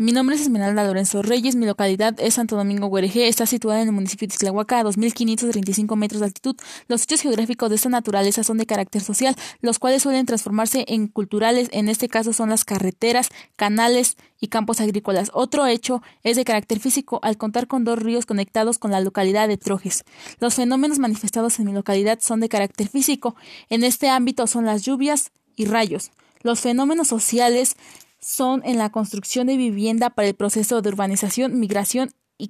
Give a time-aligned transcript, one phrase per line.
[0.00, 3.88] Mi nombre es Esmeralda Lorenzo Reyes, mi localidad es Santo Domingo Guerejé, está situada en
[3.88, 6.56] el municipio de Islahuaca a 2.535 metros de altitud.
[6.88, 11.06] Los hechos geográficos de esta naturaleza son de carácter social, los cuales suelen transformarse en
[11.06, 15.30] culturales, en este caso son las carreteras, canales y campos agrícolas.
[15.34, 19.48] Otro hecho es de carácter físico, al contar con dos ríos conectados con la localidad
[19.48, 20.04] de Trojes.
[20.38, 23.36] Los fenómenos manifestados en mi localidad son de carácter físico,
[23.68, 26.10] en este ámbito son las lluvias y rayos.
[26.42, 27.76] Los fenómenos sociales
[28.20, 32.48] son en la construcción de vivienda para el proceso de urbanización, migración y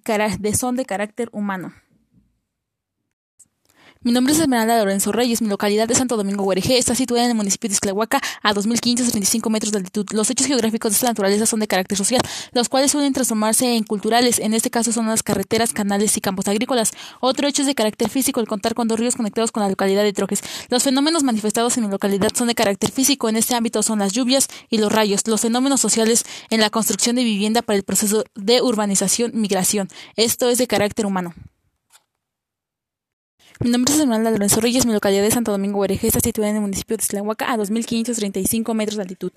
[0.55, 1.73] son de carácter humano.
[4.03, 5.43] Mi nombre es Esmeralda Lorenzo Reyes.
[5.43, 9.51] Mi localidad de Santo Domingo Guarejé está situada en el municipio de Isclahuaca a 2.535
[9.51, 10.07] metros de altitud.
[10.13, 13.85] Los hechos geográficos de esta naturaleza son de carácter social, los cuales suelen transformarse en
[13.85, 14.39] culturales.
[14.39, 16.93] En este caso son las carreteras, canales y campos agrícolas.
[17.21, 20.03] Otro hecho es de carácter físico, el contar con dos ríos conectados con la localidad
[20.03, 20.41] de Trojes.
[20.71, 23.29] Los fenómenos manifestados en mi localidad son de carácter físico.
[23.29, 25.27] En este ámbito son las lluvias y los rayos.
[25.27, 29.91] Los fenómenos sociales en la construcción de vivienda para el proceso de urbanización, migración.
[30.17, 31.35] Esto es de carácter humano.
[33.63, 36.57] Mi nombre es Esmeralda Lorenzo Reyes, mi localidad de Santo Domingo Guareje está situada en
[36.57, 39.33] el municipio de Tlahuaca a 2.535 metros de altitud.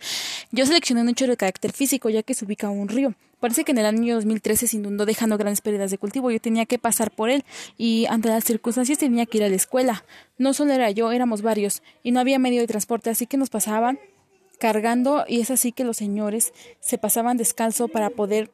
[0.49, 3.15] Yo seleccioné un hecho de carácter físico ya que se ubica un río.
[3.41, 6.31] Parece que en el año 2013 se inundó dejando grandes pérdidas de cultivo.
[6.31, 7.43] Yo tenía que pasar por él
[7.77, 10.05] y ante las circunstancias tenía que ir a la escuela.
[10.37, 13.49] No solo era yo, éramos varios y no había medio de transporte, así que nos
[13.49, 13.99] pasaban
[14.57, 18.49] cargando y es así que los señores se pasaban descalzo para poder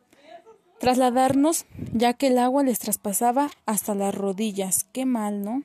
[0.80, 4.86] trasladarnos, ya que el agua les traspasaba hasta las rodillas.
[4.92, 5.58] Qué mal, ¿no?